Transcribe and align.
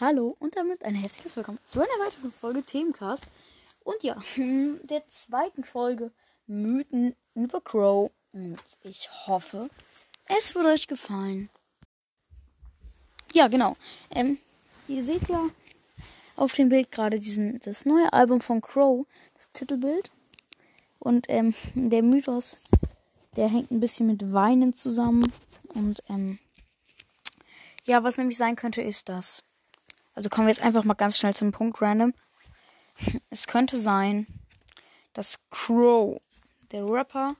Hallo 0.00 0.34
und 0.38 0.56
damit 0.56 0.82
ein 0.86 0.94
herzliches 0.94 1.36
Willkommen 1.36 1.58
zu 1.66 1.78
einer 1.78 2.06
weiteren 2.06 2.32
Folge 2.32 2.62
Themencast. 2.62 3.26
Und 3.84 4.02
ja, 4.02 4.16
der 4.84 5.06
zweiten 5.10 5.62
Folge 5.62 6.10
Mythen 6.46 7.14
über 7.34 7.60
Crow. 7.60 8.10
Und 8.32 8.58
ich 8.82 9.10
hoffe, 9.26 9.68
es 10.24 10.54
wird 10.54 10.64
euch 10.64 10.88
gefallen. 10.88 11.50
Ja, 13.34 13.48
genau. 13.48 13.76
Ähm, 14.10 14.38
ihr 14.88 15.02
seht 15.02 15.28
ja 15.28 15.50
auf 16.34 16.54
dem 16.54 16.70
Bild 16.70 16.90
gerade 16.90 17.20
diesen, 17.20 17.60
das 17.60 17.84
neue 17.84 18.10
Album 18.14 18.40
von 18.40 18.62
Crow, 18.62 19.06
das 19.34 19.52
Titelbild. 19.52 20.10
Und 20.98 21.26
ähm, 21.28 21.52
der 21.74 22.02
Mythos, 22.02 22.56
der 23.36 23.48
hängt 23.48 23.70
ein 23.70 23.80
bisschen 23.80 24.06
mit 24.06 24.32
Weinen 24.32 24.72
zusammen. 24.72 25.30
Und 25.74 26.02
ähm, 26.08 26.38
ja, 27.84 28.02
was 28.02 28.16
nämlich 28.16 28.38
sein 28.38 28.56
könnte, 28.56 28.80
ist, 28.80 29.10
dass 29.10 29.44
also 30.20 30.28
kommen 30.28 30.48
wir 30.48 30.52
jetzt 30.52 30.60
einfach 30.60 30.84
mal 30.84 30.92
ganz 30.92 31.16
schnell 31.16 31.32
zum 31.32 31.50
Punkt 31.50 31.80
random. 31.80 32.12
Es 33.30 33.46
könnte 33.46 33.80
sein, 33.80 34.26
dass 35.14 35.38
Crow, 35.48 36.20
der 36.70 36.84
Rapper 36.84 37.36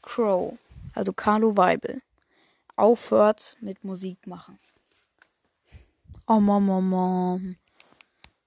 Crow, 0.00 0.56
also 0.94 1.12
Carlo 1.12 1.58
Weibel, 1.58 2.00
aufhört 2.74 3.58
mit 3.60 3.84
Musik 3.84 4.26
machen. 4.26 4.58
Oh, 6.26 6.40
mom, 6.40 6.64
mom, 6.64 6.88
mom. 6.88 7.56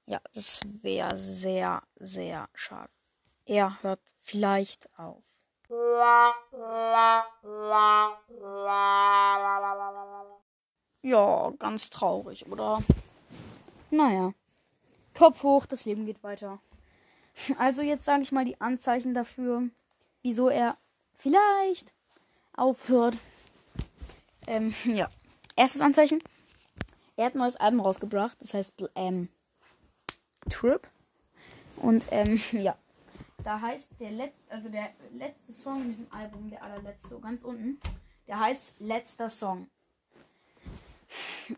Ja, 0.07 0.19
das 0.33 0.61
wäre 0.81 1.15
sehr, 1.15 1.83
sehr 1.99 2.49
schade. 2.55 2.89
Er 3.45 3.83
hört 3.83 4.01
vielleicht 4.19 4.89
auf. 4.97 5.21
Ja, 11.03 11.53
ganz 11.59 11.91
traurig, 11.91 12.47
oder? 12.51 12.81
Naja. 13.91 14.33
Kopf 15.13 15.43
hoch, 15.43 15.65
das 15.65 15.85
Leben 15.85 16.05
geht 16.05 16.23
weiter. 16.23 16.59
Also 17.57 17.81
jetzt 17.81 18.05
sage 18.05 18.23
ich 18.23 18.31
mal 18.31 18.45
die 18.45 18.59
Anzeichen 18.59 19.13
dafür, 19.13 19.63
wieso 20.21 20.49
er 20.49 20.77
vielleicht 21.17 21.93
aufhört. 22.53 23.15
Ähm, 24.47 24.73
ja. 24.85 25.09
Erstes 25.55 25.81
Anzeichen. 25.81 26.23
Er 27.17 27.25
hat 27.25 27.35
ein 27.35 27.39
neues 27.39 27.55
Album 27.57 27.81
rausgebracht. 27.81 28.37
Das 28.41 28.53
heißt 28.53 28.73
ähm, 28.95 29.29
Trip. 30.49 30.87
Und 31.77 32.03
ähm, 32.11 32.41
ja. 32.51 32.77
Da 33.43 33.61
heißt 33.61 33.91
der 33.99 34.11
letzte, 34.11 34.51
also 34.51 34.69
der 34.69 34.89
letzte 35.13 35.53
Song 35.53 35.81
in 35.81 35.89
diesem 35.89 36.11
Album, 36.11 36.49
der 36.49 36.61
allerletzte, 36.61 37.17
ganz 37.19 37.43
unten, 37.43 37.79
der 38.27 38.39
heißt 38.39 38.75
Letzter 38.79 39.29
Song. 39.29 39.69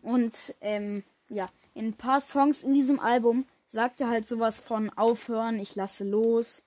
Und 0.02 0.54
ähm, 0.60 1.02
ja, 1.28 1.48
in 1.74 1.88
ein 1.88 1.96
paar 1.96 2.20
Songs 2.20 2.62
in 2.62 2.74
diesem 2.74 3.00
Album 3.00 3.46
sagt 3.66 4.00
er 4.00 4.08
halt 4.08 4.26
sowas 4.26 4.60
von 4.60 4.90
aufhören, 4.90 5.58
ich 5.58 5.74
lasse 5.74 6.04
los 6.04 6.62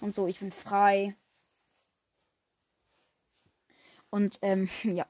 und 0.00 0.14
so, 0.14 0.26
ich 0.26 0.40
bin 0.40 0.52
frei. 0.52 1.14
Und 4.10 4.38
ähm, 4.42 4.68
ja. 4.82 5.06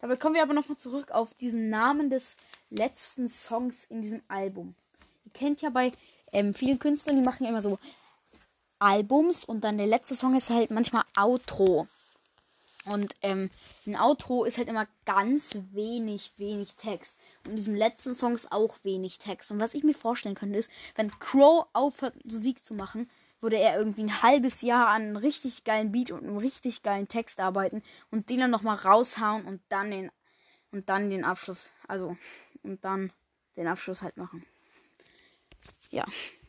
Dabei 0.00 0.16
kommen 0.16 0.34
wir 0.34 0.42
aber 0.42 0.54
nochmal 0.54 0.76
zurück 0.76 1.10
auf 1.12 1.34
diesen 1.34 1.70
Namen 1.70 2.10
des 2.10 2.36
letzten 2.68 3.28
Songs 3.28 3.84
in 3.86 4.02
diesem 4.02 4.22
Album. 4.28 4.74
Ihr 5.24 5.32
kennt 5.32 5.62
ja 5.62 5.70
bei 5.70 5.92
ähm, 6.32 6.52
vielen 6.52 6.78
Künstlern, 6.78 7.16
die 7.16 7.22
machen 7.22 7.44
ja 7.44 7.50
immer 7.50 7.62
so 7.62 7.78
Albums 8.78 9.44
und 9.44 9.64
dann 9.64 9.78
der 9.78 9.86
letzte 9.86 10.14
Song 10.14 10.36
ist 10.36 10.50
halt 10.50 10.70
manchmal 10.70 11.04
Outro. 11.16 11.88
Und 12.86 13.16
ähm, 13.22 13.50
ein 13.86 13.96
Outro 13.96 14.44
ist 14.44 14.58
halt 14.58 14.68
immer 14.68 14.86
ganz 15.06 15.58
wenig, 15.72 16.32
wenig 16.36 16.76
Text. 16.76 17.18
Und 17.44 17.52
in 17.52 17.56
diesem 17.56 17.74
letzten 17.74 18.14
Song 18.14 18.34
ist 18.34 18.52
auch 18.52 18.78
wenig 18.82 19.18
Text. 19.18 19.50
Und 19.50 19.60
was 19.60 19.74
ich 19.74 19.84
mir 19.84 19.94
vorstellen 19.94 20.34
könnte, 20.34 20.58
ist, 20.58 20.70
wenn 20.94 21.18
Crow 21.18 21.66
aufhört, 21.72 22.24
Musik 22.24 22.64
zu 22.64 22.74
machen, 22.74 23.08
würde 23.40 23.58
er 23.58 23.78
irgendwie 23.78 24.02
ein 24.02 24.22
halbes 24.22 24.62
Jahr 24.62 24.88
an 24.88 25.02
einem 25.02 25.16
richtig 25.16 25.64
geilen 25.64 25.92
Beat 25.92 26.10
und 26.10 26.24
einem 26.24 26.38
richtig 26.38 26.82
geilen 26.82 27.08
Text 27.08 27.40
arbeiten 27.40 27.82
und 28.10 28.28
den 28.28 28.40
dann 28.40 28.50
nochmal 28.50 28.76
raushauen 28.76 29.44
und 29.46 29.60
dann 29.68 29.90
den 29.90 30.10
und 30.72 30.88
dann 30.88 31.08
den 31.08 31.24
Abschluss, 31.24 31.68
also 31.86 32.16
und 32.62 32.84
dann 32.84 33.12
den 33.56 33.68
Abschluss 33.68 34.02
halt 34.02 34.16
machen. 34.16 34.44
Ja, 35.90 36.04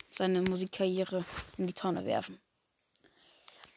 seine 0.09 0.41
Musikkarriere 0.41 1.23
in 1.57 1.67
die 1.67 1.73
Tonne 1.73 2.05
werfen. 2.05 2.39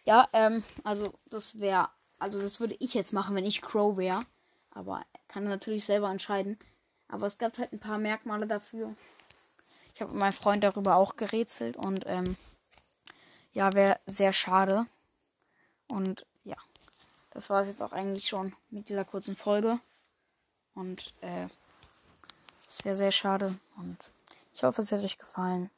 Ja, 0.05 0.27
ähm, 0.33 0.65
also 0.85 1.13
das 1.27 1.61
wäre 1.61 1.91
also 2.19 2.41
das 2.41 2.61
würde 2.61 2.77
ich 2.79 2.95
jetzt 2.95 3.13
machen, 3.13 3.37
wenn 3.37 3.47
ich 3.47 3.63
Crow 3.63 3.97
wäre. 3.97 4.23
Aber 4.71 5.05
kann 5.29 5.45
natürlich 5.45 5.85
selber 5.85 6.11
entscheiden. 6.11 6.59
Aber 7.09 7.27
es 7.27 7.39
gab 7.39 7.59
halt 7.59 7.73
ein 7.73 7.81
paar 7.81 7.99
Merkmale 7.99 8.47
dafür. 8.47 8.95
Ich 9.95 10.01
habe 10.01 10.13
mit 10.13 10.21
meinem 10.21 10.33
Freund 10.33 10.63
darüber 10.63 10.97
auch 10.97 11.17
gerätselt 11.17 11.77
und 11.77 12.05
ähm, 12.07 12.37
ja, 13.53 13.73
wäre 13.73 13.99
sehr 14.07 14.33
schade. 14.33 14.87
Und 15.89 16.27
ja, 16.45 16.57
das 17.31 17.51
war 17.51 17.63
es 17.63 17.67
jetzt 17.67 17.83
auch 17.83 17.93
eigentlich 17.93 18.29
schon 18.29 18.55
mit 18.71 18.89
dieser 18.89 19.05
kurzen 19.05 19.37
Folge. 19.37 19.81
Und 20.75 21.13
äh, 21.23 21.49
es 22.69 22.85
wäre 22.85 22.95
sehr 22.95 23.11
schade. 23.11 23.59
Und 23.77 23.97
ich 24.55 24.63
hoffe, 24.63 24.83
es 24.83 24.93
hat 24.93 25.03
euch 25.03 25.19
gefallen. 25.19 25.71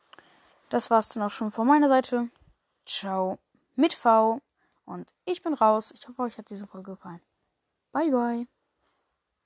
Das 0.68 0.90
war 0.90 0.98
es 0.98 1.08
dann 1.08 1.22
auch 1.22 1.30
schon 1.30 1.50
von 1.50 1.66
meiner 1.66 1.88
Seite. 1.88 2.28
Ciao 2.84 3.38
mit 3.76 3.94
V. 3.94 4.40
Und 4.90 5.14
ich 5.24 5.42
bin 5.42 5.54
raus. 5.54 5.92
Ich 5.92 6.06
hoffe, 6.08 6.22
euch 6.22 6.36
hat 6.36 6.50
diese 6.50 6.66
Folge 6.66 6.92
gefallen. 6.92 7.20
Bye, 7.92 8.10
bye. 8.10 8.59